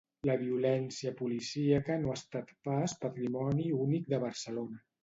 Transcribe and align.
La 0.27 0.35
violència 0.43 1.11
policíaca 1.19 1.99
no 2.01 2.09
ha 2.09 2.17
estat 2.23 2.51
pas 2.71 2.99
patrimoni 3.07 3.71
únic 3.87 4.15
de 4.17 4.27
Barcelona. 4.27 4.87